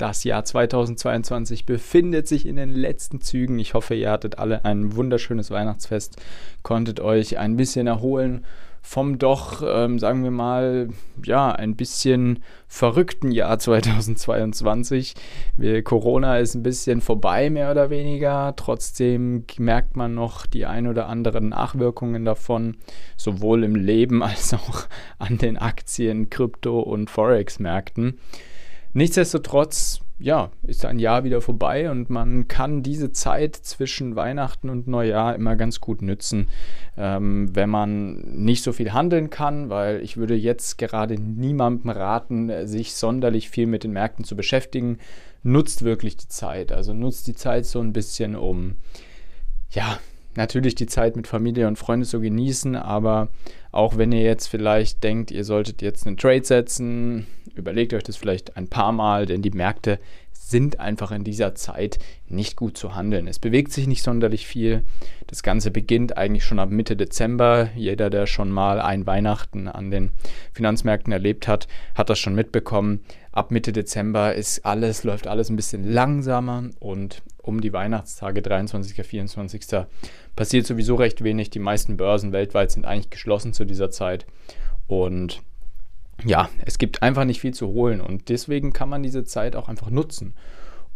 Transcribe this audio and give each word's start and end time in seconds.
Das 0.00 0.24
Jahr 0.24 0.42
2022 0.46 1.66
befindet 1.66 2.26
sich 2.26 2.46
in 2.46 2.56
den 2.56 2.70
letzten 2.70 3.20
Zügen. 3.20 3.58
Ich 3.58 3.74
hoffe, 3.74 3.94
ihr 3.94 4.10
hattet 4.10 4.38
alle 4.38 4.64
ein 4.64 4.96
wunderschönes 4.96 5.50
Weihnachtsfest, 5.50 6.16
konntet 6.62 7.00
euch 7.00 7.36
ein 7.36 7.56
bisschen 7.56 7.86
erholen 7.86 8.46
vom 8.80 9.18
doch, 9.18 9.62
ähm, 9.62 9.98
sagen 9.98 10.24
wir 10.24 10.30
mal, 10.30 10.88
ja, 11.22 11.52
ein 11.52 11.76
bisschen 11.76 12.42
verrückten 12.66 13.30
Jahr 13.30 13.58
2022. 13.58 15.16
Wir, 15.58 15.84
Corona 15.84 16.38
ist 16.38 16.54
ein 16.54 16.62
bisschen 16.62 17.02
vorbei, 17.02 17.50
mehr 17.50 17.70
oder 17.70 17.90
weniger. 17.90 18.54
Trotzdem 18.56 19.44
merkt 19.58 19.96
man 19.96 20.14
noch 20.14 20.46
die 20.46 20.64
ein 20.64 20.86
oder 20.86 21.08
anderen 21.10 21.50
Nachwirkungen 21.50 22.24
davon, 22.24 22.78
sowohl 23.18 23.64
im 23.64 23.76
Leben 23.76 24.22
als 24.22 24.54
auch 24.54 24.86
an 25.18 25.36
den 25.36 25.58
Aktien, 25.58 26.30
Krypto- 26.30 26.80
und 26.80 27.10
Forex-Märkten. 27.10 28.18
Nichtsdestotrotz, 28.92 30.00
ja, 30.18 30.50
ist 30.62 30.84
ein 30.84 30.98
Jahr 30.98 31.24
wieder 31.24 31.40
vorbei 31.40 31.90
und 31.90 32.10
man 32.10 32.48
kann 32.48 32.82
diese 32.82 33.12
Zeit 33.12 33.54
zwischen 33.56 34.16
Weihnachten 34.16 34.68
und 34.68 34.88
Neujahr 34.88 35.34
immer 35.34 35.54
ganz 35.56 35.80
gut 35.80 36.02
nützen, 36.02 36.48
ähm, 36.96 37.54
wenn 37.54 37.70
man 37.70 38.20
nicht 38.44 38.62
so 38.62 38.72
viel 38.72 38.92
handeln 38.92 39.30
kann, 39.30 39.70
weil 39.70 40.00
ich 40.02 40.16
würde 40.16 40.34
jetzt 40.34 40.76
gerade 40.76 41.14
niemandem 41.14 41.90
raten, 41.90 42.66
sich 42.66 42.94
sonderlich 42.94 43.48
viel 43.48 43.66
mit 43.66 43.84
den 43.84 43.92
Märkten 43.92 44.24
zu 44.24 44.36
beschäftigen. 44.36 44.98
Nutzt 45.42 45.84
wirklich 45.84 46.16
die 46.16 46.28
Zeit. 46.28 46.72
Also 46.72 46.92
nutzt 46.92 47.26
die 47.28 47.34
Zeit 47.34 47.64
so 47.64 47.80
ein 47.80 47.92
bisschen, 47.92 48.36
um 48.36 48.76
ja, 49.70 49.98
natürlich 50.36 50.74
die 50.74 50.86
Zeit 50.86 51.16
mit 51.16 51.26
Familie 51.26 51.66
und 51.66 51.78
Freunden 51.78 52.04
zu 52.04 52.20
genießen, 52.20 52.76
aber 52.76 53.28
auch 53.72 53.96
wenn 53.96 54.12
ihr 54.12 54.22
jetzt 54.22 54.46
vielleicht 54.46 55.02
denkt, 55.02 55.30
ihr 55.30 55.44
solltet 55.44 55.82
jetzt 55.82 56.06
einen 56.06 56.16
Trade 56.16 56.44
setzen, 56.44 57.26
überlegt 57.60 57.94
euch 57.94 58.02
das 58.02 58.16
vielleicht 58.16 58.56
ein 58.56 58.68
paar 58.68 58.92
Mal, 58.92 59.26
denn 59.26 59.42
die 59.42 59.50
Märkte 59.50 60.00
sind 60.50 60.80
einfach 60.80 61.12
in 61.12 61.22
dieser 61.22 61.54
Zeit 61.54 61.98
nicht 62.28 62.56
gut 62.56 62.76
zu 62.76 62.96
handeln. 62.96 63.28
Es 63.28 63.38
bewegt 63.38 63.72
sich 63.72 63.86
nicht 63.86 64.02
sonderlich 64.02 64.46
viel. 64.46 64.84
Das 65.28 65.42
Ganze 65.42 65.70
beginnt 65.70 66.16
eigentlich 66.16 66.44
schon 66.44 66.58
ab 66.58 66.70
Mitte 66.70 66.96
Dezember. 66.96 67.68
Jeder, 67.76 68.10
der 68.10 68.26
schon 68.26 68.50
mal 68.50 68.80
ein 68.80 69.06
Weihnachten 69.06 69.68
an 69.68 69.92
den 69.92 70.10
Finanzmärkten 70.52 71.12
erlebt 71.12 71.46
hat, 71.46 71.68
hat 71.94 72.10
das 72.10 72.18
schon 72.18 72.34
mitbekommen. 72.34 73.04
Ab 73.30 73.52
Mitte 73.52 73.72
Dezember 73.72 74.34
ist 74.34 74.66
alles, 74.66 75.04
läuft 75.04 75.28
alles 75.28 75.50
ein 75.50 75.56
bisschen 75.56 75.84
langsamer 75.84 76.70
und 76.80 77.22
um 77.38 77.60
die 77.60 77.72
Weihnachtstage 77.72 78.42
23. 78.42 79.06
24. 79.06 79.62
passiert 80.34 80.66
sowieso 80.66 80.96
recht 80.96 81.22
wenig. 81.22 81.50
Die 81.50 81.60
meisten 81.60 81.96
Börsen 81.96 82.32
weltweit 82.32 82.72
sind 82.72 82.86
eigentlich 82.86 83.10
geschlossen 83.10 83.52
zu 83.52 83.64
dieser 83.64 83.90
Zeit 83.90 84.26
und 84.88 85.42
ja, 86.24 86.48
es 86.64 86.78
gibt 86.78 87.02
einfach 87.02 87.24
nicht 87.24 87.40
viel 87.40 87.54
zu 87.54 87.68
holen 87.68 88.00
und 88.00 88.28
deswegen 88.28 88.72
kann 88.72 88.88
man 88.88 89.02
diese 89.02 89.24
Zeit 89.24 89.56
auch 89.56 89.68
einfach 89.68 89.90
nutzen, 89.90 90.34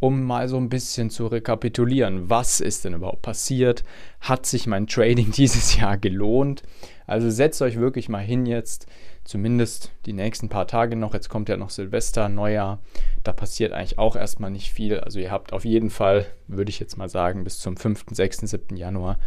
um 0.00 0.22
mal 0.22 0.48
so 0.48 0.56
ein 0.56 0.68
bisschen 0.68 1.10
zu 1.10 1.26
rekapitulieren. 1.26 2.28
Was 2.28 2.60
ist 2.60 2.84
denn 2.84 2.94
überhaupt 2.94 3.22
passiert? 3.22 3.84
Hat 4.20 4.46
sich 4.46 4.66
mein 4.66 4.86
Trading 4.86 5.30
dieses 5.36 5.76
Jahr 5.76 5.96
gelohnt? 5.96 6.62
Also 7.06 7.30
setzt 7.30 7.60
euch 7.62 7.76
wirklich 7.76 8.08
mal 8.08 8.24
hin 8.24 8.46
jetzt, 8.46 8.86
zumindest 9.24 9.92
die 10.06 10.12
nächsten 10.12 10.48
paar 10.48 10.66
Tage 10.66 10.96
noch. 10.96 11.14
Jetzt 11.14 11.28
kommt 11.28 11.48
ja 11.48 11.56
noch 11.56 11.70
Silvester, 11.70 12.28
Neujahr. 12.28 12.80
Da 13.22 13.32
passiert 13.32 13.72
eigentlich 13.72 13.98
auch 13.98 14.16
erstmal 14.16 14.50
nicht 14.50 14.72
viel. 14.72 15.00
Also 15.00 15.18
ihr 15.18 15.30
habt 15.30 15.52
auf 15.52 15.64
jeden 15.64 15.90
Fall, 15.90 16.26
würde 16.48 16.70
ich 16.70 16.80
jetzt 16.80 16.96
mal 16.96 17.08
sagen, 17.08 17.44
bis 17.44 17.58
zum 17.58 17.76
5., 17.76 18.06
6., 18.10 18.38
7. 18.40 18.76
Januar 18.76 19.18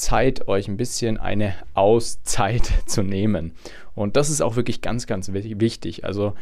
Zeit, 0.00 0.48
euch 0.48 0.66
ein 0.66 0.76
bisschen 0.76 1.18
eine 1.18 1.54
Auszeit 1.74 2.72
zu 2.86 3.02
nehmen. 3.02 3.52
Und 3.94 4.16
das 4.16 4.30
ist 4.30 4.40
auch 4.40 4.56
wirklich 4.56 4.80
ganz, 4.80 5.06
ganz 5.06 5.32
wichtig. 5.32 6.04
Also 6.04 6.34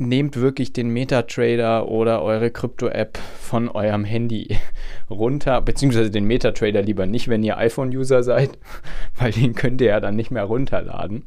nehmt 0.00 0.36
wirklich 0.36 0.72
den 0.72 0.88
MetaTrader 0.88 1.86
oder 1.88 2.22
eure 2.22 2.50
Krypto-App 2.50 3.18
von 3.18 3.68
eurem 3.68 4.04
Handy 4.04 4.56
runter, 5.10 5.60
beziehungsweise 5.60 6.10
den 6.10 6.24
MetaTrader 6.24 6.82
lieber 6.82 7.06
nicht, 7.06 7.28
wenn 7.28 7.42
ihr 7.44 7.58
iPhone-User 7.58 8.22
seid, 8.22 8.58
weil 9.18 9.30
den 9.30 9.54
könnt 9.54 9.80
ihr 9.82 9.88
ja 9.88 10.00
dann 10.00 10.16
nicht 10.16 10.30
mehr 10.30 10.44
runterladen. 10.44 11.24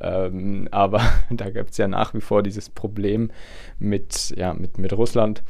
Ähm, 0.00 0.68
aber 0.72 1.00
da 1.30 1.50
gibt 1.50 1.70
es 1.70 1.78
ja 1.78 1.86
nach 1.86 2.12
wie 2.12 2.20
vor 2.20 2.42
dieses 2.42 2.68
Problem 2.68 3.30
mit, 3.78 4.34
ja, 4.36 4.54
mit, 4.54 4.78
mit 4.78 4.92
Russland 4.92 5.42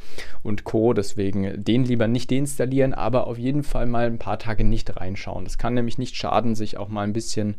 und 0.43 0.63
Co. 0.63 0.93
Deswegen 0.93 1.63
den 1.63 1.83
lieber 1.83 2.07
nicht 2.07 2.29
deinstallieren, 2.29 2.93
aber 2.93 3.25
auf 3.25 3.39
jeden 3.39 3.63
Fall 3.63 3.87
mal 3.87 4.05
ein 4.05 4.19
paar 4.19 4.37
Tage 4.37 4.63
nicht 4.63 4.95
reinschauen. 4.97 5.45
Das 5.45 5.57
kann 5.57 5.73
nämlich 5.73 5.97
nicht 5.97 6.15
schaden, 6.15 6.53
sich 6.53 6.77
auch 6.77 6.89
mal 6.89 7.03
ein 7.03 7.13
bisschen 7.13 7.55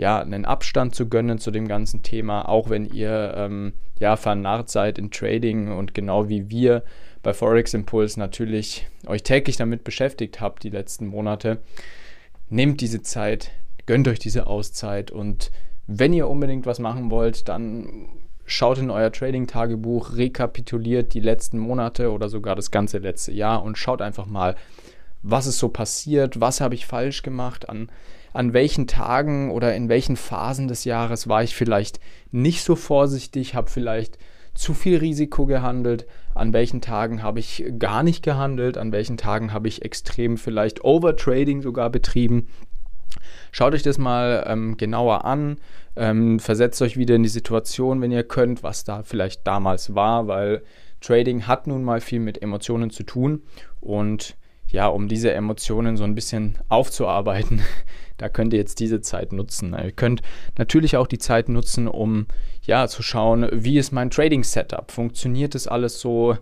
ja, 0.00 0.18
einen 0.18 0.46
Abstand 0.46 0.94
zu 0.94 1.10
gönnen 1.10 1.38
zu 1.38 1.50
dem 1.50 1.68
ganzen 1.68 2.02
Thema, 2.02 2.48
auch 2.48 2.70
wenn 2.70 2.86
ihr 2.86 3.34
ähm, 3.36 3.74
ja 3.98 4.16
vernarrt 4.16 4.70
seid 4.70 4.98
in 4.98 5.10
Trading 5.10 5.72
und 5.72 5.92
genau 5.92 6.30
wie 6.30 6.48
wir 6.48 6.84
bei 7.22 7.34
Forex 7.34 7.74
Impulse 7.74 8.18
natürlich 8.18 8.86
euch 9.06 9.22
täglich 9.22 9.58
damit 9.58 9.84
beschäftigt 9.84 10.40
habt 10.40 10.62
die 10.62 10.70
letzten 10.70 11.06
Monate. 11.06 11.58
Nehmt 12.48 12.80
diese 12.80 13.02
Zeit, 13.02 13.50
gönnt 13.84 14.08
euch 14.08 14.18
diese 14.18 14.46
Auszeit 14.46 15.10
und 15.10 15.50
wenn 15.86 16.14
ihr 16.14 16.28
unbedingt 16.28 16.64
was 16.64 16.78
machen 16.78 17.10
wollt, 17.10 17.50
dann 17.50 18.08
schaut 18.46 18.78
in 18.78 18.90
euer 18.90 19.12
Trading-Tagebuch, 19.12 20.16
rekapituliert 20.16 21.12
die 21.12 21.20
letzten 21.20 21.58
Monate 21.58 22.10
oder 22.10 22.30
sogar 22.30 22.56
das 22.56 22.70
ganze 22.70 22.96
letzte 22.96 23.32
Jahr 23.32 23.62
und 23.62 23.76
schaut 23.76 24.00
einfach 24.00 24.24
mal, 24.24 24.56
was 25.22 25.46
ist 25.46 25.58
so 25.58 25.68
passiert, 25.68 26.40
was 26.40 26.60
habe 26.60 26.74
ich 26.74 26.86
falsch 26.86 27.22
gemacht, 27.22 27.68
an 27.68 27.90
an 28.32 28.52
welchen 28.52 28.86
Tagen 28.86 29.50
oder 29.50 29.74
in 29.74 29.88
welchen 29.88 30.16
Phasen 30.16 30.68
des 30.68 30.84
Jahres 30.84 31.28
war 31.28 31.42
ich 31.42 31.54
vielleicht 31.54 32.00
nicht 32.30 32.62
so 32.62 32.76
vorsichtig, 32.76 33.54
habe 33.54 33.70
vielleicht 33.70 34.18
zu 34.54 34.74
viel 34.74 34.98
Risiko 34.98 35.46
gehandelt, 35.46 36.06
an 36.34 36.52
welchen 36.52 36.80
Tagen 36.80 37.22
habe 37.22 37.40
ich 37.40 37.64
gar 37.78 38.02
nicht 38.02 38.22
gehandelt, 38.22 38.78
an 38.78 38.92
welchen 38.92 39.16
Tagen 39.16 39.52
habe 39.52 39.68
ich 39.68 39.82
extrem 39.82 40.36
vielleicht 40.36 40.84
Overtrading 40.84 41.62
sogar 41.62 41.90
betrieben. 41.90 42.48
Schaut 43.52 43.74
euch 43.74 43.82
das 43.82 43.98
mal 43.98 44.44
ähm, 44.46 44.76
genauer 44.76 45.24
an, 45.24 45.58
ähm, 45.96 46.38
versetzt 46.38 46.80
euch 46.82 46.96
wieder 46.96 47.16
in 47.16 47.22
die 47.24 47.28
Situation, 47.28 48.00
wenn 48.00 48.12
ihr 48.12 48.22
könnt, 48.22 48.62
was 48.62 48.84
da 48.84 49.02
vielleicht 49.02 49.46
damals 49.46 49.94
war, 49.94 50.28
weil 50.28 50.62
Trading 51.00 51.46
hat 51.46 51.66
nun 51.66 51.82
mal 51.82 52.00
viel 52.00 52.20
mit 52.20 52.42
Emotionen 52.42 52.90
zu 52.90 53.02
tun 53.02 53.42
und 53.80 54.36
ja, 54.70 54.86
um 54.86 55.08
diese 55.08 55.32
Emotionen 55.32 55.96
so 55.96 56.04
ein 56.04 56.14
bisschen 56.14 56.58
aufzuarbeiten, 56.68 57.60
da 58.18 58.28
könnt 58.28 58.52
ihr 58.52 58.58
jetzt 58.58 58.80
diese 58.80 59.00
Zeit 59.00 59.32
nutzen. 59.32 59.74
Ihr 59.74 59.92
könnt 59.92 60.22
natürlich 60.58 60.96
auch 60.96 61.06
die 61.06 61.18
Zeit 61.18 61.48
nutzen, 61.48 61.88
um 61.88 62.26
ja 62.62 62.86
zu 62.86 63.02
schauen, 63.02 63.48
wie 63.52 63.78
ist 63.78 63.92
mein 63.92 64.10
Trading 64.10 64.44
Setup? 64.44 64.90
Funktioniert 64.90 65.54
das 65.54 65.66
alles 65.66 66.00
so? 66.00 66.36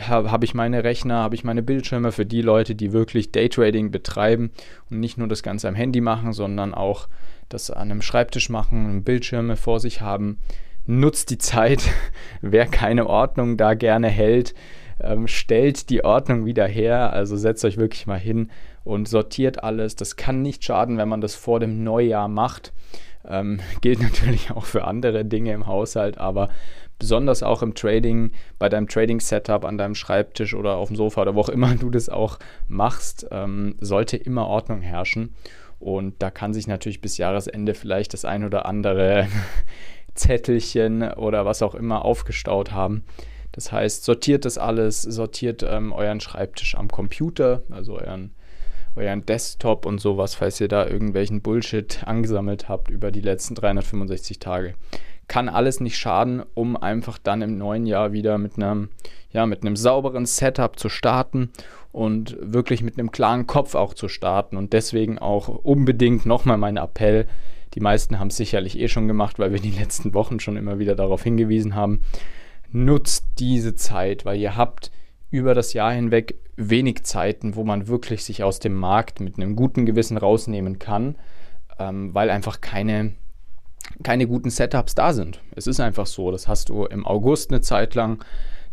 Habe 0.00 0.44
ich 0.44 0.54
meine 0.54 0.82
Rechner, 0.82 1.16
habe 1.16 1.34
ich 1.34 1.44
meine 1.44 1.62
Bildschirme 1.62 2.12
für 2.12 2.26
die 2.26 2.42
Leute, 2.42 2.74
die 2.74 2.92
wirklich 2.92 3.30
Daytrading 3.30 3.90
betreiben 3.90 4.50
und 4.90 5.00
nicht 5.00 5.18
nur 5.18 5.28
das 5.28 5.42
Ganze 5.42 5.68
am 5.68 5.74
Handy 5.74 6.00
machen, 6.00 6.32
sondern 6.32 6.74
auch 6.74 7.08
das 7.48 7.70
an 7.70 7.90
einem 7.90 8.02
Schreibtisch 8.02 8.48
machen, 8.48 9.04
Bildschirme 9.04 9.56
vor 9.56 9.80
sich 9.80 10.00
haben. 10.00 10.38
Nutzt 10.86 11.30
die 11.30 11.38
Zeit, 11.38 11.82
wer 12.40 12.66
keine 12.66 13.06
Ordnung 13.06 13.56
da 13.56 13.74
gerne 13.74 14.08
hält 14.08 14.54
ähm, 15.00 15.28
stellt 15.28 15.90
die 15.90 16.04
Ordnung 16.04 16.44
wieder 16.44 16.66
her. 16.66 17.12
Also 17.12 17.36
setzt 17.36 17.64
euch 17.64 17.76
wirklich 17.76 18.06
mal 18.06 18.18
hin 18.18 18.50
und 18.84 19.08
sortiert 19.08 19.62
alles. 19.62 19.96
Das 19.96 20.16
kann 20.16 20.42
nicht 20.42 20.64
schaden, 20.64 20.98
wenn 20.98 21.08
man 21.08 21.20
das 21.20 21.34
vor 21.34 21.60
dem 21.60 21.84
Neujahr 21.84 22.28
macht. 22.28 22.72
Ähm, 23.26 23.60
gilt 23.80 24.00
natürlich 24.00 24.50
auch 24.50 24.64
für 24.64 24.84
andere 24.84 25.24
Dinge 25.24 25.52
im 25.52 25.66
Haushalt, 25.66 26.18
aber 26.18 26.48
besonders 26.98 27.42
auch 27.42 27.62
im 27.62 27.74
Trading, 27.74 28.32
bei 28.58 28.68
deinem 28.68 28.88
Trading-Setup 28.88 29.64
an 29.64 29.78
deinem 29.78 29.94
Schreibtisch 29.94 30.54
oder 30.54 30.76
auf 30.76 30.88
dem 30.88 30.96
Sofa 30.96 31.22
oder 31.22 31.34
wo 31.34 31.40
auch 31.40 31.48
immer 31.48 31.74
du 31.80 31.90
das 31.90 32.08
auch 32.08 32.38
machst, 32.66 33.26
ähm, 33.30 33.76
sollte 33.80 34.16
immer 34.16 34.46
Ordnung 34.46 34.80
herrschen. 34.80 35.34
Und 35.78 36.16
da 36.18 36.30
kann 36.30 36.52
sich 36.52 36.66
natürlich 36.66 37.00
bis 37.00 37.18
Jahresende 37.18 37.74
vielleicht 37.74 38.12
das 38.12 38.24
ein 38.24 38.44
oder 38.44 38.66
andere 38.66 39.28
Zettelchen 40.14 41.02
oder 41.12 41.44
was 41.44 41.62
auch 41.62 41.76
immer 41.76 42.04
aufgestaut 42.04 42.72
haben. 42.72 43.04
Das 43.52 43.72
heißt, 43.72 44.04
sortiert 44.04 44.44
das 44.44 44.58
alles, 44.58 45.02
sortiert 45.02 45.64
ähm, 45.68 45.92
euren 45.92 46.20
Schreibtisch 46.20 46.74
am 46.76 46.88
Computer, 46.88 47.62
also 47.70 47.98
euren, 47.98 48.32
euren 48.96 49.24
Desktop 49.24 49.86
und 49.86 50.00
sowas, 50.00 50.34
falls 50.34 50.60
ihr 50.60 50.68
da 50.68 50.86
irgendwelchen 50.86 51.40
Bullshit 51.40 52.02
angesammelt 52.06 52.68
habt 52.68 52.90
über 52.90 53.10
die 53.10 53.20
letzten 53.20 53.54
365 53.54 54.38
Tage. 54.38 54.74
Kann 55.28 55.48
alles 55.48 55.80
nicht 55.80 55.98
schaden, 55.98 56.42
um 56.54 56.76
einfach 56.76 57.18
dann 57.18 57.42
im 57.42 57.58
neuen 57.58 57.86
Jahr 57.86 58.12
wieder 58.12 58.38
mit 58.38 58.56
einem, 58.56 58.90
ja, 59.30 59.44
mit 59.44 59.62
einem 59.62 59.76
sauberen 59.76 60.24
Setup 60.24 60.78
zu 60.78 60.88
starten 60.88 61.50
und 61.92 62.36
wirklich 62.40 62.82
mit 62.82 62.98
einem 62.98 63.10
klaren 63.10 63.46
Kopf 63.46 63.74
auch 63.74 63.92
zu 63.92 64.08
starten. 64.08 64.56
Und 64.56 64.72
deswegen 64.72 65.18
auch 65.18 65.48
unbedingt 65.48 66.24
nochmal 66.24 66.56
mein 66.56 66.78
Appell. 66.78 67.26
Die 67.74 67.80
meisten 67.80 68.18
haben 68.18 68.28
es 68.28 68.36
sicherlich 68.36 68.78
eh 68.78 68.88
schon 68.88 69.06
gemacht, 69.06 69.38
weil 69.38 69.52
wir 69.52 69.60
die 69.60 69.70
letzten 69.70 70.14
Wochen 70.14 70.40
schon 70.40 70.56
immer 70.56 70.78
wieder 70.78 70.94
darauf 70.94 71.22
hingewiesen 71.22 71.74
haben 71.74 72.00
nutzt 72.70 73.26
diese 73.38 73.74
Zeit, 73.74 74.24
weil 74.24 74.38
ihr 74.38 74.56
habt 74.56 74.90
über 75.30 75.54
das 75.54 75.72
Jahr 75.72 75.92
hinweg 75.92 76.36
wenig 76.56 77.04
Zeiten, 77.04 77.54
wo 77.54 77.64
man 77.64 77.88
wirklich 77.88 78.24
sich 78.24 78.42
aus 78.42 78.58
dem 78.58 78.74
Markt 78.74 79.20
mit 79.20 79.36
einem 79.36 79.56
guten 79.56 79.86
Gewissen 79.86 80.16
rausnehmen 80.16 80.78
kann, 80.78 81.16
ähm, 81.78 82.14
weil 82.14 82.30
einfach 82.30 82.60
keine, 82.60 83.14
keine 84.02 84.26
guten 84.26 84.50
Setups 84.50 84.94
da 84.94 85.12
sind. 85.12 85.40
Es 85.54 85.66
ist 85.66 85.80
einfach 85.80 86.06
so. 86.06 86.30
Das 86.30 86.48
hast 86.48 86.68
du 86.68 86.84
im 86.84 87.06
August 87.06 87.50
eine 87.50 87.60
Zeit 87.60 87.94
lang. 87.94 88.24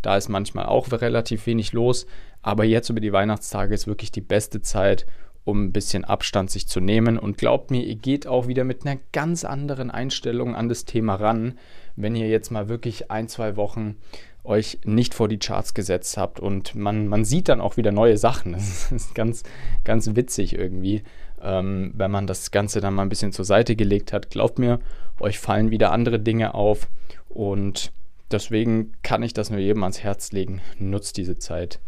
Da 0.01 0.18
ist 0.18 0.30
manchmal 0.30 0.65
auch 0.65 0.92
relativ 0.92 1.45
wenig 1.45 1.74
los. 1.74 2.07
Aber 2.42 2.63
jetzt 2.63 2.89
über 2.89 3.00
die 3.00 3.13
Weihnachtstage 3.13 3.74
ist 3.74 3.88
wirklich 3.88 4.12
die 4.12 4.21
beste 4.21 4.62
Zeit, 4.62 5.06
um 5.45 5.65
ein 5.65 5.71
bisschen 5.71 6.03
Abstand 6.03 6.51
sich 6.51 6.68
zu 6.68 6.81
nehmen. 6.81 7.18
Und 7.18 7.38
glaubt 7.38 7.71
mir, 7.71 7.83
ihr 7.83 7.95
geht 7.95 8.27
auch 8.27 8.47
wieder 8.47 8.63
mit 8.63 8.86
einer 8.86 9.00
ganz 9.13 9.45
anderen 9.45 9.92
Einstellung 9.92 10.56
an 10.56 10.68
das 10.68 10.86
Thema 10.86 11.15
ran, 11.15 11.57
wenn 11.95 12.15
ihr 12.15 12.27
jetzt 12.27 12.51
mal 12.51 12.68
wirklich 12.68 13.09
ein, 13.09 13.30
zwei 13.30 13.56
Wochen 13.56 13.95
euch 14.44 14.80
nicht 14.83 15.13
vor 15.13 15.27
die 15.27 15.39
Charts 15.39 15.74
gesetzt 15.74 16.18
habt 16.18 16.39
und 16.39 16.75
man, 16.75 17.07
man 17.07 17.25
sieht 17.25 17.50
dann 17.50 17.62
auch 17.62 17.77
wieder 17.77 17.92
neue 17.92 18.18
Sachen. 18.18 18.53
Das 18.53 18.92
ist 18.92 19.15
ganz, 19.15 19.44
ganz 19.83 20.15
witzig 20.15 20.53
irgendwie, 20.53 21.03
ähm, 21.42 21.94
wenn 21.95 22.12
man 22.12 22.27
das 22.27 22.51
Ganze 22.51 22.81
dann 22.81 22.94
mal 22.94 23.03
ein 23.03 23.09
bisschen 23.09 23.31
zur 23.31 23.45
Seite 23.45 23.75
gelegt 23.75 24.13
hat. 24.13 24.30
Glaubt 24.30 24.59
mir, 24.59 24.80
euch 25.19 25.39
fallen 25.39 25.71
wieder 25.71 25.92
andere 25.92 26.19
Dinge 26.19 26.53
auf 26.53 26.88
und 27.30 27.92
deswegen 28.31 28.94
kann 29.03 29.24
ich 29.24 29.33
das 29.33 29.50
nur 29.50 29.59
jedem 29.59 29.83
ans 29.83 30.03
Herz 30.03 30.31
legen. 30.31 30.62
Nutzt 30.77 31.18
diese 31.18 31.38
Zeit 31.38 31.80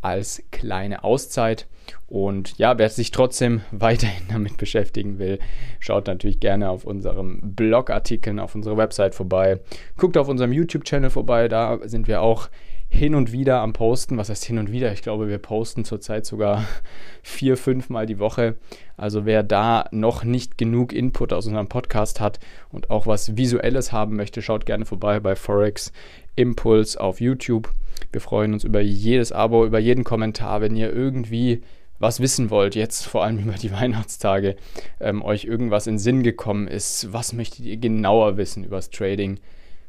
als 0.00 0.42
kleine 0.50 1.04
Auszeit. 1.04 1.66
Und 2.06 2.56
ja, 2.58 2.78
wer 2.78 2.88
sich 2.88 3.10
trotzdem 3.10 3.62
weiterhin 3.70 4.28
damit 4.28 4.56
beschäftigen 4.56 5.18
will, 5.18 5.38
schaut 5.78 6.06
natürlich 6.06 6.40
gerne 6.40 6.70
auf 6.70 6.84
unserem 6.84 7.54
Blogartikeln 7.54 8.38
auf 8.38 8.54
unserer 8.54 8.76
Website 8.76 9.14
vorbei. 9.14 9.60
Guckt 9.96 10.16
auf 10.16 10.28
unserem 10.28 10.52
YouTube-Channel 10.52 11.10
vorbei, 11.10 11.48
da 11.48 11.78
sind 11.84 12.08
wir 12.08 12.22
auch 12.22 12.48
hin 12.92 13.14
und 13.14 13.30
wieder 13.30 13.60
am 13.60 13.72
Posten. 13.72 14.18
Was 14.18 14.28
heißt 14.28 14.44
hin 14.44 14.58
und 14.58 14.72
wieder? 14.72 14.92
Ich 14.92 15.02
glaube, 15.02 15.28
wir 15.28 15.38
posten 15.38 15.84
zurzeit 15.84 16.26
sogar 16.26 16.64
vier, 17.22 17.56
fünf 17.56 17.88
Mal 17.88 18.04
die 18.04 18.18
Woche. 18.18 18.56
Also 18.96 19.24
wer 19.24 19.42
da 19.42 19.86
noch 19.92 20.24
nicht 20.24 20.58
genug 20.58 20.92
Input 20.92 21.32
aus 21.32 21.46
unserem 21.46 21.68
Podcast 21.68 22.20
hat 22.20 22.40
und 22.70 22.90
auch 22.90 23.06
was 23.06 23.36
Visuelles 23.36 23.92
haben 23.92 24.16
möchte, 24.16 24.42
schaut 24.42 24.66
gerne 24.66 24.84
vorbei 24.84 25.20
bei 25.20 25.36
Forex 25.36 25.92
Impuls 26.36 26.96
auf 26.96 27.20
YouTube. 27.20 27.70
Wir 28.12 28.20
freuen 28.20 28.52
uns 28.52 28.64
über 28.64 28.80
jedes 28.80 29.32
Abo, 29.32 29.64
über 29.66 29.78
jeden 29.78 30.04
Kommentar, 30.04 30.60
wenn 30.60 30.76
ihr 30.76 30.92
irgendwie 30.92 31.62
was 32.00 32.18
wissen 32.18 32.50
wollt, 32.50 32.74
jetzt 32.74 33.06
vor 33.06 33.22
allem 33.22 33.38
über 33.44 33.54
die 33.54 33.72
Weihnachtstage, 33.72 34.56
ähm, 34.98 35.22
euch 35.22 35.44
irgendwas 35.44 35.86
in 35.86 35.98
Sinn 35.98 36.22
gekommen 36.22 36.66
ist, 36.66 37.12
was 37.12 37.32
möchtet 37.32 37.64
ihr 37.66 37.76
genauer 37.76 38.36
wissen 38.36 38.64
über 38.64 38.76
das 38.76 38.90
Trading, 38.90 39.38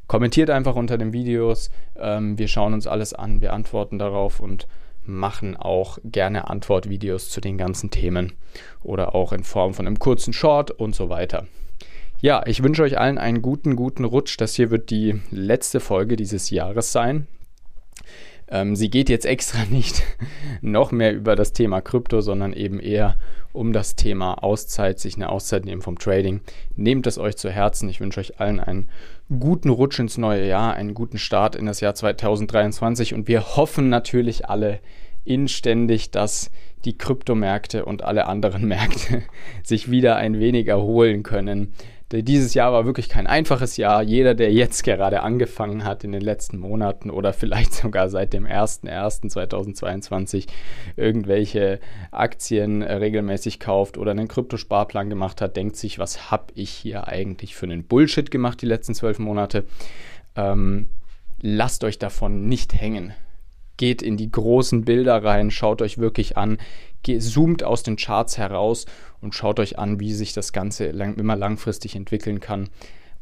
kommentiert 0.07 0.49
einfach 0.49 0.75
unter 0.75 0.97
den 0.97 1.13
Videos. 1.13 1.71
Ähm, 1.97 2.37
wir 2.37 2.47
schauen 2.47 2.73
uns 2.73 2.85
alles 2.85 3.13
an, 3.13 3.41
wir 3.41 3.53
antworten 3.53 3.97
darauf 3.97 4.39
und 4.39 4.67
machen 5.03 5.57
auch 5.57 5.97
gerne 6.03 6.49
Antwortvideos 6.49 7.29
zu 7.29 7.41
den 7.41 7.57
ganzen 7.57 7.89
Themen 7.89 8.33
oder 8.83 9.15
auch 9.15 9.33
in 9.33 9.43
Form 9.43 9.73
von 9.73 9.87
einem 9.87 9.97
kurzen 9.97 10.33
Short 10.33 10.69
und 10.69 10.95
so 10.95 11.09
weiter. 11.09 11.47
Ja, 12.19 12.43
ich 12.45 12.61
wünsche 12.61 12.83
euch 12.83 12.99
allen 12.99 13.17
einen 13.17 13.41
guten, 13.41 13.75
guten 13.75 14.03
Rutsch. 14.03 14.39
Das 14.39 14.53
hier 14.53 14.69
wird 14.69 14.91
die 14.91 15.19
letzte 15.31 15.79
Folge 15.79 16.15
dieses 16.15 16.51
Jahres 16.51 16.91
sein. 16.91 17.25
Ähm, 18.51 18.75
sie 18.75 18.89
geht 18.89 19.09
jetzt 19.09 19.25
extra 19.25 19.65
nicht 19.69 20.03
noch 20.61 20.91
mehr 20.91 21.13
über 21.13 21.35
das 21.35 21.53
Thema 21.53 21.81
Krypto, 21.81 22.21
sondern 22.21 22.53
eben 22.53 22.79
eher 22.79 23.15
um 23.53 23.73
das 23.73 23.95
Thema 23.95 24.43
Auszeit, 24.43 24.99
sich 24.99 25.15
eine 25.15 25.29
Auszeit 25.29 25.65
nehmen 25.65 25.81
vom 25.81 25.97
Trading. 25.97 26.41
Nehmt 26.75 27.07
es 27.07 27.17
euch 27.17 27.35
zu 27.37 27.49
Herzen. 27.49 27.89
Ich 27.89 27.99
wünsche 27.99 28.19
euch 28.19 28.39
allen 28.39 28.59
einen 28.59 28.89
guten 29.39 29.69
Rutsch 29.69 29.99
ins 29.99 30.17
neue 30.17 30.45
Jahr, 30.47 30.73
einen 30.73 30.93
guten 30.93 31.17
Start 31.17 31.55
in 31.55 31.65
das 31.65 31.79
Jahr 31.79 31.95
2023 31.95 33.13
und 33.13 33.27
wir 33.27 33.55
hoffen 33.55 33.89
natürlich 33.89 34.47
alle 34.47 34.79
inständig, 35.23 36.11
dass 36.11 36.51
die 36.85 36.97
Kryptomärkte 36.97 37.85
und 37.85 38.03
alle 38.03 38.27
anderen 38.27 38.65
Märkte 38.67 39.23
sich 39.63 39.91
wieder 39.91 40.15
ein 40.15 40.39
wenig 40.39 40.67
erholen 40.67 41.23
können 41.23 41.73
dieses 42.13 42.53
Jahr 42.53 42.71
war 42.73 42.85
wirklich 42.85 43.09
kein 43.09 43.25
einfaches 43.27 43.77
Jahr. 43.77 44.03
Jeder, 44.03 44.35
der 44.35 44.51
jetzt 44.51 44.83
gerade 44.83 45.23
angefangen 45.23 45.85
hat 45.85 46.03
in 46.03 46.11
den 46.11 46.21
letzten 46.21 46.59
Monaten 46.59 47.09
oder 47.09 47.31
vielleicht 47.33 47.73
sogar 47.73 48.09
seit 48.09 48.33
dem 48.33 48.45
01.01.2022 48.45 50.47
irgendwelche 50.95 51.79
Aktien 52.11 52.81
äh, 52.81 52.93
regelmäßig 52.93 53.59
kauft 53.59 53.97
oder 53.97 54.11
einen 54.11 54.27
Kryptosparplan 54.27 55.09
gemacht 55.09 55.41
hat, 55.41 55.55
denkt 55.55 55.77
sich, 55.77 55.99
was 55.99 56.31
habe 56.31 56.47
ich 56.55 56.69
hier 56.69 57.07
eigentlich 57.07 57.55
für 57.55 57.65
einen 57.65 57.85
Bullshit 57.85 58.29
gemacht 58.29 58.61
die 58.61 58.67
letzten 58.67 58.93
zwölf 58.93 59.19
Monate. 59.19 59.63
Ähm, 60.35 60.89
lasst 61.41 61.83
euch 61.83 61.99
davon 61.99 62.47
nicht 62.47 62.73
hängen 62.73 63.13
geht 63.81 64.03
in 64.03 64.15
die 64.15 64.29
großen 64.29 64.85
Bilder 64.85 65.23
rein, 65.23 65.49
schaut 65.49 65.81
euch 65.81 65.97
wirklich 65.97 66.37
an, 66.37 66.59
zoomt 67.17 67.63
aus 67.63 67.81
den 67.81 67.95
Charts 67.95 68.37
heraus 68.37 68.85
und 69.21 69.33
schaut 69.33 69.59
euch 69.59 69.79
an, 69.79 69.99
wie 69.99 70.13
sich 70.13 70.33
das 70.33 70.53
Ganze 70.53 70.91
lang, 70.91 71.15
immer 71.15 71.35
langfristig 71.35 71.95
entwickeln 71.95 72.39
kann. 72.39 72.69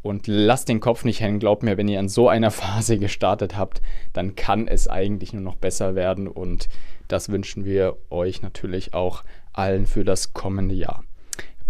Und 0.01 0.27
lasst 0.27 0.67
den 0.67 0.81
Kopf 0.81 1.05
nicht 1.05 1.21
hängen. 1.21 1.39
Glaubt 1.39 1.63
mir, 1.63 1.77
wenn 1.77 1.87
ihr 1.87 2.01
in 2.01 2.09
so 2.09 2.27
einer 2.27 2.51
Phase 2.61 2.97
gestartet 2.97 3.55
habt, 3.55 3.81
dann 4.11 4.35
kann 4.35 4.67
es 4.67 4.89
eigentlich 4.89 5.31
nur 5.31 5.43
noch 5.43 5.55
besser 5.55 5.95
werden. 5.95 6.27
Und 6.27 6.67
das 7.07 7.29
wünschen 7.29 7.63
wir 7.63 7.95
euch 8.09 8.41
natürlich 8.41 8.93
auch 8.93 9.23
allen 9.53 9.85
für 9.85 10.03
das 10.03 10.33
kommende 10.33 10.75
Jahr. 10.75 11.05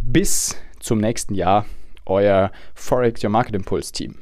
Bis 0.02 0.58
zum 0.80 0.98
nächsten 0.98 1.36
Jahr, 1.36 1.68
euer 2.08 2.52
Forex 2.74 3.24
Your 3.24 3.30
Market 3.30 3.54
Impulse 3.54 3.92
Team. 3.92 4.16